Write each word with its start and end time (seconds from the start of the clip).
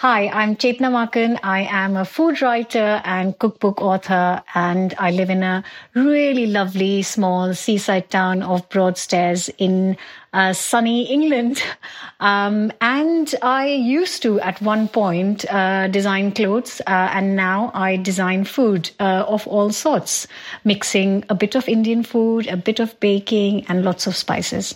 Hi, 0.00 0.28
I'm 0.28 0.54
Chetna 0.54 0.92
Makan. 0.92 1.40
I 1.42 1.62
am 1.62 1.96
a 1.96 2.04
food 2.04 2.40
writer 2.40 3.02
and 3.04 3.36
cookbook 3.36 3.82
author, 3.82 4.40
and 4.54 4.94
I 4.96 5.10
live 5.10 5.28
in 5.28 5.42
a 5.42 5.64
really 5.92 6.46
lovely 6.46 7.02
small 7.02 7.52
seaside 7.52 8.08
town 8.08 8.44
of 8.44 8.68
Broadstairs 8.68 9.50
in 9.58 9.96
uh, 10.32 10.52
sunny 10.52 11.12
England. 11.12 11.60
Um, 12.20 12.72
and 12.80 13.32
I 13.42 13.68
used 13.68 14.22
to, 14.22 14.40
at 14.40 14.60
one 14.60 14.88
point, 14.88 15.44
uh, 15.52 15.86
design 15.86 16.32
clothes, 16.32 16.80
uh, 16.80 16.90
and 16.90 17.36
now 17.36 17.70
I 17.74 17.96
design 17.96 18.42
food 18.42 18.90
uh, 18.98 19.24
of 19.28 19.46
all 19.46 19.70
sorts, 19.70 20.26
mixing 20.64 21.22
a 21.28 21.36
bit 21.36 21.54
of 21.54 21.68
Indian 21.68 22.02
food, 22.02 22.48
a 22.48 22.56
bit 22.56 22.80
of 22.80 22.98
baking, 22.98 23.66
and 23.68 23.84
lots 23.84 24.08
of 24.08 24.16
spices. 24.16 24.74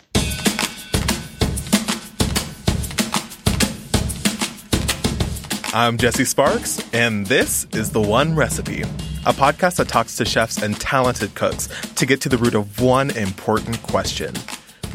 I'm 5.75 5.96
Jesse 5.96 6.27
Sparks, 6.27 6.86
and 6.93 7.25
this 7.25 7.67
is 7.72 7.93
The 7.93 8.00
One 8.00 8.35
Recipe, 8.35 8.82
a 8.82 9.32
podcast 9.32 9.76
that 9.76 9.89
talks 9.89 10.17
to 10.17 10.26
chefs 10.26 10.63
and 10.63 10.79
talented 10.79 11.35
cooks 11.35 11.67
to 11.94 12.04
get 12.04 12.21
to 12.21 12.29
the 12.29 12.36
root 12.36 12.54
of 12.54 12.79
one 12.82 13.11
important 13.17 13.82
question 13.82 14.35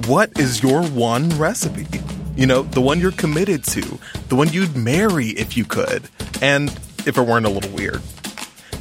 What 0.05 0.37
is 0.37 0.61
your 0.61 0.83
one 0.83 1.29
recipe? 1.29 1.87
You 2.35 2.45
know, 2.45 2.61
the 2.61 2.81
one 2.81 2.99
you're 2.99 3.11
committed 3.11 3.63
to, 3.63 3.97
the 4.29 4.35
one 4.35 4.53
you'd 4.53 4.75
marry 4.75 5.29
if 5.29 5.57
you 5.57 5.65
could, 5.65 6.09
and 6.43 6.69
if 7.07 7.17
it 7.17 7.21
weren't 7.23 7.47
a 7.47 7.49
little 7.49 7.71
weird. 7.71 8.03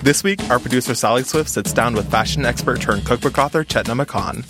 This 0.02 0.23
week, 0.23 0.51
our 0.51 0.59
producer 0.59 0.95
Sally 0.95 1.23
Swift 1.23 1.48
sits 1.48 1.73
down 1.73 1.95
with 1.95 2.10
fashion 2.10 2.45
expert 2.45 2.78
turned 2.82 3.06
cookbook 3.06 3.38
author 3.38 3.65
Chetna 3.65 3.96
Makan. 3.96 4.45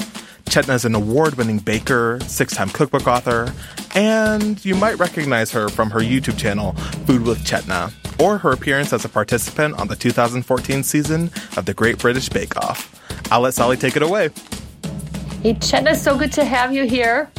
Chetna 0.46 0.74
is 0.74 0.84
an 0.84 0.94
award 0.94 1.34
winning 1.34 1.58
baker, 1.58 2.18
six 2.26 2.54
time 2.54 2.70
cookbook 2.70 3.06
author, 3.06 3.52
and 3.94 4.64
you 4.64 4.74
might 4.74 4.98
recognize 4.98 5.50
her 5.50 5.68
from 5.68 5.90
her 5.90 6.00
YouTube 6.00 6.38
channel, 6.38 6.72
Food 7.06 7.22
with 7.22 7.44
Chetna, 7.44 7.92
or 8.18 8.38
her 8.38 8.52
appearance 8.52 8.92
as 8.92 9.04
a 9.04 9.08
participant 9.08 9.78
on 9.78 9.88
the 9.88 9.96
2014 9.96 10.82
season 10.82 11.30
of 11.56 11.66
the 11.66 11.74
Great 11.74 11.98
British 11.98 12.28
Bake 12.28 12.56
Off. 12.56 12.92
I'll 13.30 13.40
let 13.40 13.54
Sally 13.54 13.76
take 13.76 13.96
it 13.96 14.02
away. 14.02 14.30
Hey, 15.42 15.54
Chetna, 15.54 15.94
so 15.94 16.16
good 16.16 16.32
to 16.32 16.44
have 16.44 16.72
you 16.72 16.86
here. 16.86 17.30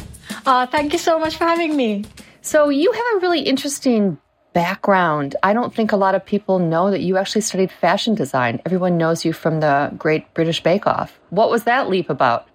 Uh, 0.46 0.66
thank 0.66 0.92
you 0.92 0.98
so 0.98 1.18
much 1.18 1.36
for 1.36 1.44
having 1.44 1.76
me. 1.76 2.04
So, 2.42 2.68
you 2.68 2.92
have 2.92 3.04
a 3.16 3.18
really 3.20 3.40
interesting 3.40 4.18
background. 4.52 5.36
I 5.42 5.52
don't 5.52 5.74
think 5.74 5.92
a 5.92 5.96
lot 5.96 6.14
of 6.14 6.24
people 6.24 6.58
know 6.58 6.90
that 6.90 7.00
you 7.00 7.16
actually 7.16 7.42
studied 7.42 7.70
fashion 7.70 8.14
design. 8.14 8.60
Everyone 8.64 8.96
knows 8.96 9.24
you 9.24 9.32
from 9.32 9.60
the 9.60 9.92
Great 9.96 10.32
British 10.34 10.62
Bake 10.62 10.86
Off. 10.86 11.18
What 11.30 11.50
was 11.50 11.64
that 11.64 11.88
leap 11.88 12.10
about? 12.10 12.47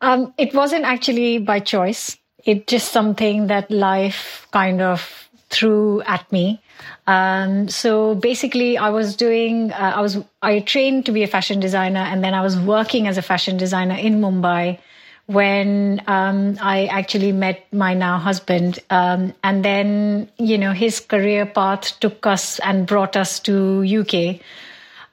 Um, 0.00 0.34
it 0.38 0.54
wasn't 0.54 0.84
actually 0.84 1.38
by 1.38 1.60
choice 1.60 2.16
it's 2.46 2.64
just 2.66 2.92
something 2.92 3.48
that 3.48 3.70
life 3.70 4.46
kind 4.52 4.80
of 4.80 5.28
threw 5.50 6.00
at 6.02 6.30
me. 6.32 6.62
Um, 7.06 7.68
so 7.68 8.14
basically, 8.14 8.78
I 8.78 8.90
was 8.90 9.16
doing, 9.16 9.72
uh, 9.72 9.94
I 9.96 10.00
was, 10.00 10.18
I 10.42 10.60
trained 10.60 11.06
to 11.06 11.12
be 11.12 11.24
a 11.24 11.26
fashion 11.26 11.60
designer, 11.60 12.00
and 12.00 12.22
then 12.22 12.34
I 12.34 12.42
was 12.42 12.58
working 12.58 13.08
as 13.08 13.18
a 13.18 13.22
fashion 13.22 13.56
designer 13.56 13.96
in 13.96 14.20
Mumbai 14.20 14.78
when 15.26 16.00
um, 16.06 16.56
I 16.60 16.86
actually 16.86 17.32
met 17.32 17.66
my 17.72 17.94
now 17.94 18.18
husband. 18.18 18.78
Um, 18.90 19.34
and 19.42 19.64
then, 19.64 20.30
you 20.38 20.56
know, 20.56 20.70
his 20.70 21.00
career 21.00 21.46
path 21.46 21.98
took 21.98 22.26
us 22.26 22.60
and 22.60 22.86
brought 22.86 23.16
us 23.16 23.40
to 23.40 23.82
UK. 23.82 24.40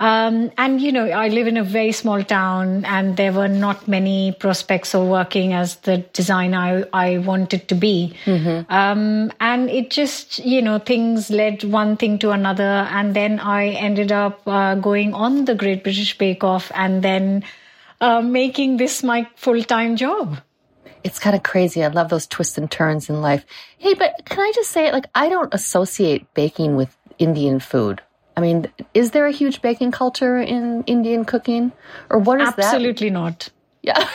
Um, 0.04 0.52
and, 0.58 0.82
you 0.82 0.92
know, 0.92 1.06
I 1.06 1.30
live 1.30 1.48
in 1.48 1.56
a 1.56 1.64
very 1.64 1.94
small 1.94 2.22
town 2.26 2.84
and 2.84 3.16
there 3.16 3.32
were 3.32 3.48
not 3.48 3.88
many 3.88 4.34
prospects 4.34 4.94
of 4.94 5.08
working 5.08 5.54
as 5.54 5.78
the 5.78 6.00
designer 6.12 6.90
I, 6.92 7.14
I 7.14 7.18
wanted 7.20 7.70
to 7.70 7.76
be. 7.76 8.14
Mm-hmm. 8.26 8.70
Um, 8.70 9.32
and 9.40 9.70
it 9.70 9.92
just, 9.92 10.40
you 10.40 10.62
know, 10.62 10.78
things 10.78 11.30
led 11.30 11.64
one 11.64 11.95
thing 11.95 12.20
to 12.20 12.32
another. 12.32 12.86
And 12.92 13.16
then 13.16 13.40
I 13.40 13.70
ended 13.70 14.12
up 14.12 14.42
uh, 14.45 14.76
going 14.76 15.14
on 15.14 15.45
the 15.45 15.56
Great 15.56 15.84
British 15.84 16.17
Bake 16.17 16.44
Off 16.44 16.70
and 16.76 17.02
then 17.02 17.45
uh, 18.02 18.22
making 18.22 18.76
this 18.76 19.04
my 19.04 19.26
full 19.38 19.64
time 19.64 19.95
job 19.95 20.42
it's 21.06 21.20
kind 21.20 21.36
of 21.36 21.44
crazy. 21.44 21.83
I 21.83 21.89
love 21.89 22.08
those 22.08 22.26
twists 22.26 22.58
and 22.58 22.72
turns 22.72 23.10
in 23.10 23.22
life. 23.22 23.45
Hey, 23.77 23.94
but 23.94 24.23
can 24.23 24.39
I 24.39 24.54
just 24.56 24.72
say, 24.72 24.89
like, 24.89 25.08
I 25.14 25.27
don't 25.27 25.54
associate 25.54 26.33
baking 26.33 26.77
with 26.77 26.95
Indian 27.20 27.60
food. 27.60 28.02
I 28.36 28.42
mean, 28.42 28.71
is 28.94 29.11
there 29.11 29.26
a 29.26 29.32
huge 29.32 29.61
baking 29.61 29.92
culture 29.92 30.38
in 30.38 30.83
Indian 30.83 31.26
cooking? 31.26 31.71
Or 32.10 32.20
what 32.20 32.42
is 32.42 32.49
Absolutely 32.49 33.10
that? 33.10 33.14
not. 33.14 33.49
Yeah. 33.82 34.10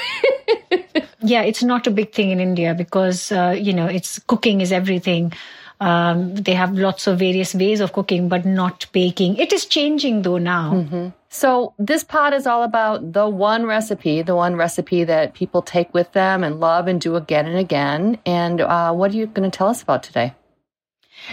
yeah, 1.21 1.43
it's 1.43 1.63
not 1.63 1.87
a 1.87 1.91
big 1.91 2.13
thing 2.13 2.31
in 2.31 2.41
India 2.41 2.75
because, 2.75 3.31
uh, 3.31 3.55
you 3.59 3.73
know, 3.73 3.87
it's 3.87 4.19
cooking 4.21 4.61
is 4.61 4.73
everything. 4.73 5.33
Um, 5.81 6.35
they 6.35 6.55
have 6.55 6.73
lots 6.73 7.07
of 7.07 7.21
various 7.21 7.55
ways 7.55 7.81
of 7.81 7.93
cooking, 7.93 8.29
but 8.29 8.45
not 8.45 8.87
baking. 8.93 9.37
It 9.37 9.53
is 9.53 9.67
changing 9.67 10.23
though 10.23 10.39
now. 10.39 10.73
Mm-hmm. 10.73 11.09
So 11.29 11.75
this 11.79 12.03
pod 12.03 12.33
is 12.35 12.47
all 12.47 12.63
about 12.63 13.13
the 13.13 13.29
one 13.29 13.67
recipe, 13.67 14.23
the 14.23 14.35
one 14.35 14.57
recipe 14.57 15.05
that 15.05 15.35
people 15.35 15.63
take 15.63 15.93
with 15.95 16.11
them 16.13 16.43
and 16.43 16.59
love 16.59 16.89
and 16.89 17.01
do 17.01 17.17
again 17.17 17.47
and 17.47 17.59
again. 17.59 18.19
And 18.27 18.61
uh, 18.61 18.93
what 18.93 19.13
are 19.13 19.17
you 19.17 19.27
going 19.27 19.49
to 19.49 19.57
tell 19.57 19.69
us 19.69 19.83
about 19.83 20.03
today? 20.03 20.35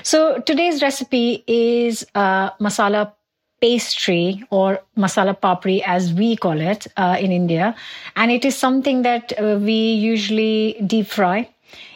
So 0.03 0.39
today's 0.39 0.81
recipe 0.81 1.43
is 1.47 2.05
uh, 2.15 2.51
masala 2.51 3.13
pastry 3.61 4.43
or 4.49 4.79
masala 4.97 5.39
papri 5.39 5.81
as 5.83 6.13
we 6.13 6.35
call 6.35 6.59
it 6.59 6.87
uh, 6.97 7.17
in 7.19 7.31
India. 7.31 7.75
And 8.15 8.31
it 8.31 8.45
is 8.45 8.55
something 8.55 9.03
that 9.03 9.33
uh, 9.39 9.57
we 9.61 9.93
usually 9.93 10.81
deep 10.85 11.07
fry. 11.07 11.49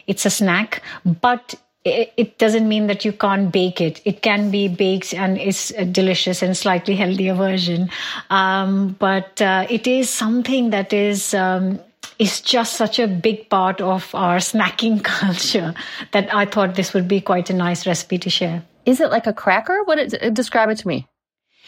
It's 0.06 0.26
a 0.26 0.30
snack, 0.30 0.82
but 1.04 1.54
it, 1.84 2.38
doesn't 2.38 2.68
mean 2.68 2.86
that 2.88 3.04
you 3.04 3.12
can't 3.12 3.50
bake 3.52 3.80
it. 3.80 4.00
It 4.04 4.22
can 4.22 4.50
be 4.50 4.68
baked 4.68 5.14
and 5.14 5.38
it's 5.38 5.70
a 5.72 5.84
delicious 5.84 6.42
and 6.42 6.56
slightly 6.56 6.94
healthier 6.94 7.34
version. 7.34 7.90
Um, 8.28 8.96
but 8.98 9.40
uh, 9.40 9.66
it 9.70 9.86
is 9.86 10.10
something 10.10 10.70
that 10.70 10.92
is 10.92 11.32
um, 11.32 11.80
is 12.20 12.42
just 12.42 12.74
such 12.74 12.98
a 12.98 13.08
big 13.08 13.48
part 13.48 13.80
of 13.80 14.14
our 14.14 14.36
snacking 14.36 15.02
culture 15.18 15.74
that 16.12 16.32
I 16.32 16.44
thought 16.44 16.74
this 16.74 16.92
would 16.92 17.08
be 17.08 17.20
quite 17.20 17.48
a 17.48 17.54
nice 17.54 17.86
recipe 17.86 18.18
to 18.18 18.30
share. 18.30 18.62
Is 18.84 19.00
it 19.00 19.10
like 19.10 19.26
a 19.26 19.32
cracker? 19.32 19.82
What 19.84 19.98
is 19.98 20.12
it, 20.12 20.34
describe 20.34 20.68
it 20.68 20.78
to 20.78 20.88
me. 20.88 21.08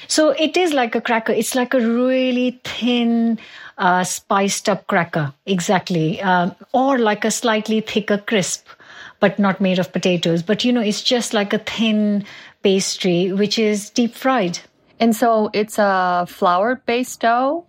So 0.09 0.31
it 0.31 0.57
is 0.57 0.73
like 0.75 0.95
a 0.95 1.01
cracker. 1.01 1.33
It's 1.33 1.55
like 1.55 1.75
a 1.75 1.81
really 1.81 2.61
thin, 2.65 3.39
uh, 3.79 4.05
spiced 4.05 4.69
up 4.69 4.87
cracker, 4.87 5.33
exactly, 5.47 6.21
um, 6.21 6.55
or 6.73 6.99
like 6.99 7.25
a 7.25 7.31
slightly 7.31 7.81
thicker 7.81 8.19
crisp, 8.19 8.67
but 9.21 9.39
not 9.39 9.61
made 9.61 9.79
of 9.79 9.93
potatoes. 9.93 10.43
But 10.43 10.65
you 10.65 10.73
know, 10.73 10.81
it's 10.81 11.03
just 11.03 11.33
like 11.33 11.53
a 11.53 11.59
thin 11.59 12.25
pastry 12.63 13.33
which 13.33 13.59
is 13.59 13.91
deep 13.91 14.15
fried. 14.15 14.59
And 15.01 15.17
so 15.17 15.51
it's 15.53 15.79
a 15.79 16.27
flour 16.29 16.83
based 16.84 17.21
dough. 17.21 17.67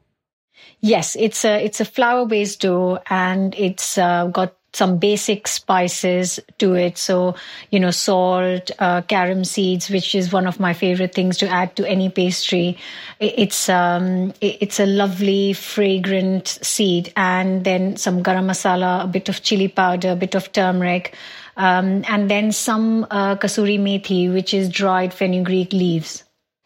Yes, 0.82 1.16
it's 1.20 1.46
a 1.46 1.64
it's 1.64 1.80
a 1.80 1.86
flour 1.86 2.26
based 2.26 2.62
dough, 2.62 3.00
and 3.10 3.56
it's 3.56 3.98
uh, 3.98 4.28
got 4.28 4.56
some 4.74 4.98
basic 4.98 5.48
spices 5.48 6.40
to 6.58 6.74
it. 6.74 6.98
So, 6.98 7.36
you 7.70 7.80
know, 7.80 7.92
salt, 7.92 8.72
uh, 8.80 9.04
carom 9.04 9.46
seeds, 9.46 9.90
which 9.90 10.16
is 10.16 10.34
one 10.34 10.48
of 10.48 10.60
my 10.60 10.74
favorite 10.74 11.14
things 11.14 11.38
to 11.38 11.48
add 11.48 11.76
to 11.76 11.88
any 11.88 12.10
pastry. 12.10 12.78
It's, 13.20 13.70
um, 13.70 14.34
it's 14.42 14.80
a 14.80 14.88
lovely, 14.88 15.54
fragrant 15.54 16.48
seed. 16.48 17.14
And 17.16 17.64
then 17.64 17.98
some 17.98 18.24
garam 18.24 18.46
masala, 18.46 19.04
a 19.04 19.08
bit 19.08 19.30
of 19.30 19.44
chili 19.44 19.68
powder, 19.68 20.12
a 20.12 20.16
bit 20.16 20.34
of 20.36 20.52
turmeric. 20.52 21.16
Um, 21.56 22.04
and 22.08 22.30
then 22.30 22.52
some 22.52 23.06
uh, 23.12 23.36
kasuri 23.36 23.80
methi, 23.80 24.34
which 24.34 24.56
is 24.56 24.70
dried 24.70 25.14
fenugreek 25.14 25.72
leaves. 25.72 26.24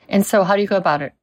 And 0.08 0.26
so, 0.26 0.46
how 0.46 0.56
do 0.56 0.62
you 0.62 0.68
go 0.68 0.78
about 0.78 1.02
it? 1.02 1.17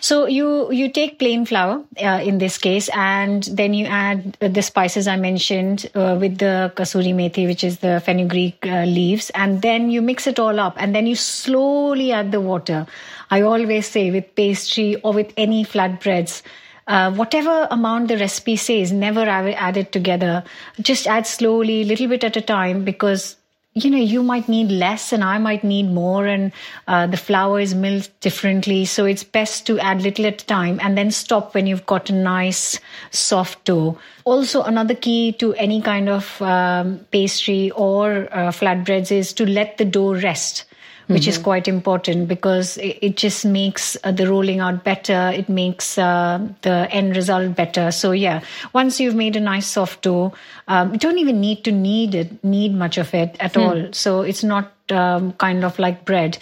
So 0.00 0.26
you 0.26 0.70
you 0.72 0.90
take 0.90 1.18
plain 1.18 1.46
flour 1.46 1.84
uh, 2.02 2.20
in 2.22 2.38
this 2.38 2.58
case, 2.58 2.90
and 2.94 3.42
then 3.44 3.74
you 3.74 3.86
add 3.86 4.36
the 4.40 4.62
spices 4.62 5.08
I 5.08 5.16
mentioned 5.16 5.88
uh, 5.94 6.16
with 6.20 6.38
the 6.38 6.72
kasuri 6.76 7.14
methi, 7.14 7.46
which 7.46 7.64
is 7.64 7.78
the 7.78 8.00
fenugreek 8.04 8.66
uh, 8.66 8.84
leaves, 8.84 9.30
and 9.30 9.62
then 9.62 9.90
you 9.90 10.02
mix 10.02 10.26
it 10.26 10.38
all 10.38 10.60
up, 10.60 10.74
and 10.78 10.94
then 10.94 11.06
you 11.06 11.14
slowly 11.14 12.12
add 12.12 12.32
the 12.32 12.40
water. 12.40 12.86
I 13.30 13.42
always 13.42 13.86
say 13.86 14.10
with 14.10 14.34
pastry 14.34 14.96
or 14.96 15.12
with 15.12 15.32
any 15.36 15.64
flatbreads. 15.64 16.42
Uh, 16.86 17.12
whatever 17.12 17.68
amount 17.70 18.08
the 18.08 18.16
recipe 18.16 18.56
says, 18.56 18.90
never 18.90 19.20
add 19.20 19.76
it 19.76 19.92
together. 19.92 20.42
Just 20.80 21.06
add 21.06 21.26
slowly, 21.26 21.84
little 21.84 22.08
bit 22.08 22.24
at 22.24 22.36
a 22.36 22.40
time, 22.40 22.82
because 22.82 23.36
you 23.84 23.90
know 23.90 23.98
you 23.98 24.22
might 24.22 24.48
need 24.48 24.70
less 24.70 25.12
and 25.12 25.22
i 25.24 25.38
might 25.38 25.64
need 25.64 25.90
more 25.90 26.26
and 26.26 26.52
uh, 26.86 27.06
the 27.06 27.16
flour 27.16 27.60
is 27.60 27.74
milled 27.74 28.08
differently. 28.20 28.84
So 28.84 29.04
it's 29.04 29.24
best 29.24 29.66
to 29.66 29.78
add 29.78 30.02
little 30.02 30.26
at 30.26 30.42
a 30.42 30.46
time 30.46 30.78
and 30.82 30.96
then 30.96 31.10
stop 31.10 31.54
when 31.54 31.66
you've 31.66 31.86
got 31.86 32.10
a 32.10 32.14
nice 32.14 32.80
soft 33.10 33.64
dough. 33.64 33.98
Also 34.24 34.62
another 34.62 34.94
key 34.94 35.32
to 35.32 35.54
any 35.54 35.80
kind 35.82 36.08
of 36.08 36.40
um, 36.40 37.00
pastry 37.10 37.70
or 37.72 38.28
uh, 38.32 38.50
flatbreads 38.50 39.12
is 39.12 39.32
to 39.34 39.46
let 39.46 39.78
the 39.78 39.84
dough 39.84 40.14
rest 40.14 40.64
which 41.08 41.22
mm-hmm. 41.22 41.30
is 41.30 41.38
quite 41.38 41.68
important 41.68 42.28
because 42.28 42.76
it, 42.76 42.98
it 43.02 43.16
just 43.16 43.44
makes 43.44 43.96
uh, 44.04 44.12
the 44.12 44.28
rolling 44.28 44.60
out 44.60 44.84
better. 44.84 45.32
It 45.34 45.48
makes 45.48 45.98
uh, 45.98 46.46
the 46.62 46.88
end 46.90 47.16
result 47.16 47.56
better. 47.56 47.90
So 47.90 48.12
yeah, 48.12 48.42
once 48.72 49.00
you've 49.00 49.14
made 49.14 49.34
a 49.34 49.40
nice 49.40 49.66
soft 49.66 50.02
dough, 50.02 50.32
um, 50.68 50.92
you 50.92 50.98
don't 50.98 51.18
even 51.18 51.40
need 51.40 51.64
to 51.64 51.72
knead 51.72 52.14
it, 52.14 52.44
need 52.44 52.74
much 52.74 52.98
of 52.98 53.12
it 53.14 53.36
at 53.40 53.54
hmm. 53.54 53.60
all. 53.60 53.88
So 53.92 54.20
it's 54.20 54.44
not 54.44 54.72
um, 54.90 55.32
kind 55.32 55.64
of 55.64 55.78
like 55.78 56.04
bread. 56.04 56.38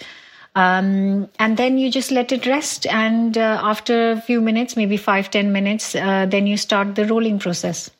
Um, 0.55 1.29
and 1.37 1.55
then 1.55 1.77
you 1.77 1.91
just 1.91 2.11
let 2.11 2.31
it 2.31 2.45
rest. 2.45 2.87
And 2.87 3.37
uh, 3.37 3.59
after 3.63 4.11
a 4.11 4.21
few 4.21 4.41
minutes, 4.41 4.75
maybe 4.75 4.97
five 4.97 5.29
ten 5.31 5.51
minutes, 5.51 5.95
uh, 5.95 6.25
then 6.25 6.47
you 6.47 6.57
start 6.57 6.95
the 6.95 7.05
rolling 7.05 7.39
process. 7.39 7.91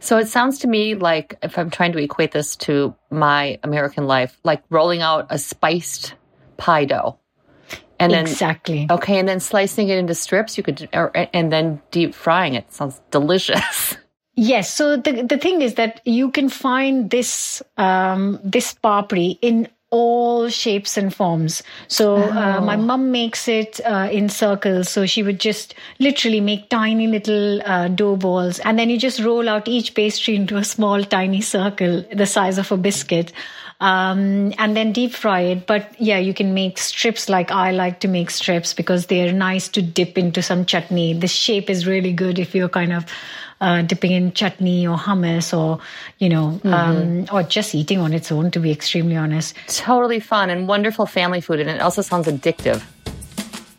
So 0.00 0.18
it 0.18 0.28
sounds 0.28 0.58
to 0.60 0.68
me 0.68 0.94
like, 0.94 1.38
if 1.42 1.58
I'm 1.58 1.70
trying 1.70 1.92
to 1.92 1.98
equate 1.98 2.32
this 2.32 2.56
to 2.56 2.94
my 3.10 3.58
American 3.62 4.06
life, 4.06 4.38
like 4.44 4.62
rolling 4.70 5.02
out 5.02 5.26
a 5.30 5.38
spiced 5.38 6.14
pie 6.56 6.84
dough. 6.84 7.18
And 7.98 8.12
then, 8.12 8.26
exactly. 8.26 8.86
Okay, 8.90 9.18
and 9.18 9.26
then 9.26 9.40
slicing 9.40 9.88
it 9.88 9.98
into 9.98 10.14
strips. 10.14 10.58
You 10.58 10.62
could, 10.62 10.88
or, 10.92 11.10
and 11.32 11.50
then 11.50 11.80
deep 11.90 12.14
frying 12.14 12.54
it. 12.54 12.70
Sounds 12.72 13.00
delicious. 13.10 13.96
Yes. 14.38 14.72
So 14.72 14.98
the 14.98 15.22
the 15.22 15.38
thing 15.38 15.62
is 15.62 15.74
that 15.74 16.02
you 16.04 16.30
can 16.30 16.50
find 16.50 17.08
this 17.08 17.62
um, 17.78 18.38
this 18.44 18.74
papri 18.74 19.38
in 19.40 19.66
all 19.90 20.48
shapes 20.48 20.96
and 20.96 21.14
forms. 21.14 21.62
So 21.88 22.16
oh. 22.16 22.30
uh, 22.30 22.60
my 22.60 22.76
mum 22.76 23.12
makes 23.12 23.46
it 23.46 23.80
uh, 23.84 24.08
in 24.10 24.28
circles. 24.28 24.88
So 24.88 25.06
she 25.06 25.22
would 25.22 25.38
just 25.38 25.74
literally 26.00 26.40
make 26.40 26.68
tiny 26.68 27.06
little 27.06 27.62
uh, 27.62 27.88
dough 27.88 28.16
balls, 28.16 28.58
and 28.60 28.78
then 28.78 28.90
you 28.90 28.98
just 28.98 29.20
roll 29.20 29.48
out 29.48 29.68
each 29.68 29.94
pastry 29.94 30.34
into 30.34 30.56
a 30.56 30.64
small, 30.64 31.04
tiny 31.04 31.40
circle 31.40 32.04
the 32.12 32.26
size 32.26 32.58
of 32.58 32.72
a 32.72 32.76
biscuit. 32.76 33.32
Um, 33.78 34.54
and 34.56 34.74
then 34.74 34.92
deep 34.92 35.12
fry 35.12 35.40
it. 35.40 35.66
But 35.66 36.00
yeah, 36.00 36.16
you 36.16 36.32
can 36.32 36.54
make 36.54 36.78
strips 36.78 37.28
like 37.28 37.50
I 37.50 37.72
like 37.72 38.00
to 38.00 38.08
make 38.08 38.30
strips 38.30 38.72
because 38.72 39.06
they're 39.06 39.34
nice 39.34 39.68
to 39.68 39.82
dip 39.82 40.16
into 40.16 40.40
some 40.40 40.64
chutney. 40.64 41.12
The 41.12 41.28
shape 41.28 41.68
is 41.68 41.86
really 41.86 42.14
good 42.14 42.38
if 42.38 42.54
you're 42.54 42.70
kind 42.70 42.94
of 42.94 43.04
uh, 43.60 43.82
dipping 43.82 44.12
in 44.12 44.32
chutney 44.32 44.86
or 44.86 44.96
hummus 44.96 45.56
or, 45.56 45.80
you 46.18 46.28
know, 46.28 46.60
mm-hmm. 46.62 46.74
um, 46.74 47.26
or 47.32 47.42
just 47.42 47.74
eating 47.74 47.98
on 47.98 48.12
its 48.12 48.30
own, 48.30 48.50
to 48.50 48.60
be 48.60 48.70
extremely 48.70 49.16
honest. 49.16 49.54
Totally 49.68 50.20
fun 50.20 50.50
and 50.50 50.68
wonderful 50.68 51.06
family 51.06 51.40
food. 51.40 51.60
And 51.60 51.70
it 51.70 51.80
also 51.80 52.02
sounds 52.02 52.26
addictive. 52.26 52.82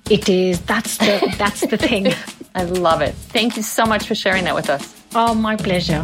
It 0.09 0.29
is. 0.29 0.61
That's 0.61 0.97
the, 0.97 1.35
that's 1.37 1.61
the 1.61 1.77
thing. 1.77 2.13
I 2.55 2.63
love 2.63 3.01
it. 3.01 3.13
Thank 3.13 3.57
you 3.57 3.63
so 3.63 3.85
much 3.85 4.07
for 4.07 4.15
sharing 4.15 4.45
that 4.45 4.55
with 4.55 4.69
us. 4.69 4.95
Oh, 5.13 5.33
my 5.33 5.55
pleasure. 5.55 6.03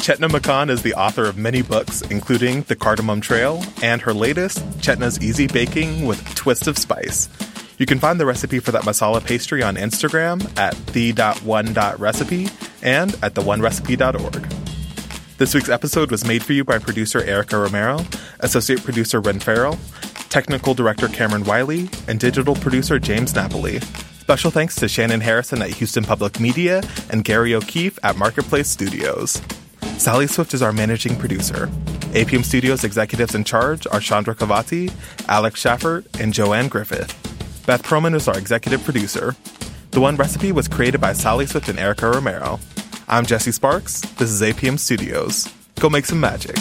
Chetna 0.00 0.30
Makan 0.30 0.70
is 0.70 0.82
the 0.82 0.94
author 0.94 1.26
of 1.26 1.36
many 1.36 1.62
books, 1.62 2.00
including 2.02 2.62
The 2.62 2.74
Cardamom 2.74 3.20
Trail 3.20 3.62
and 3.82 4.00
her 4.00 4.14
latest, 4.14 4.58
Chetna's 4.80 5.20
Easy 5.20 5.46
Baking 5.46 6.06
with 6.06 6.24
Twist 6.34 6.66
of 6.66 6.78
Spice. 6.78 7.28
You 7.80 7.86
can 7.86 7.98
find 7.98 8.20
the 8.20 8.26
recipe 8.26 8.58
for 8.58 8.72
that 8.72 8.82
masala 8.82 9.24
pastry 9.24 9.62
on 9.62 9.76
Instagram 9.76 10.46
at 10.58 10.76
the.one.recipe 10.88 12.48
and 12.82 13.14
at 13.22 13.32
theonerecipe.org. 13.32 14.42
This 15.38 15.54
week's 15.54 15.70
episode 15.70 16.10
was 16.10 16.26
made 16.26 16.44
for 16.44 16.52
you 16.52 16.62
by 16.62 16.78
producer 16.78 17.22
Erica 17.22 17.56
Romero, 17.56 18.04
associate 18.40 18.84
producer 18.84 19.18
Ren 19.18 19.40
Farrell, 19.40 19.78
technical 20.28 20.74
director 20.74 21.08
Cameron 21.08 21.44
Wiley, 21.44 21.88
and 22.06 22.20
digital 22.20 22.54
producer 22.54 22.98
James 22.98 23.34
Napoli. 23.34 23.80
Special 23.80 24.50
thanks 24.50 24.76
to 24.76 24.86
Shannon 24.86 25.22
Harrison 25.22 25.62
at 25.62 25.70
Houston 25.70 26.04
Public 26.04 26.38
Media 26.38 26.82
and 27.08 27.24
Gary 27.24 27.54
O'Keefe 27.54 27.98
at 28.02 28.18
Marketplace 28.18 28.68
Studios. 28.68 29.40
Sally 29.96 30.26
Swift 30.26 30.52
is 30.52 30.60
our 30.60 30.74
managing 30.74 31.16
producer. 31.16 31.68
APM 32.12 32.44
Studios 32.44 32.84
executives 32.84 33.34
in 33.34 33.42
charge 33.42 33.86
are 33.86 34.00
Chandra 34.00 34.34
Kavati, 34.34 34.92
Alex 35.28 35.62
Schaffert, 35.62 36.04
and 36.20 36.34
Joanne 36.34 36.68
Griffith. 36.68 37.19
Beth 37.70 37.84
Perlman 37.84 38.16
is 38.16 38.26
our 38.26 38.36
executive 38.36 38.82
producer. 38.82 39.36
The 39.92 40.00
One 40.00 40.16
Recipe 40.16 40.50
was 40.50 40.66
created 40.66 41.00
by 41.00 41.12
Sally 41.12 41.46
Swift 41.46 41.68
and 41.68 41.78
Erica 41.78 42.10
Romero. 42.10 42.58
I'm 43.06 43.24
Jesse 43.24 43.52
Sparks. 43.52 44.00
This 44.00 44.28
is 44.28 44.42
APM 44.42 44.76
Studios. 44.76 45.48
Go 45.78 45.88
make 45.88 46.04
some 46.04 46.18
magic. 46.18 46.56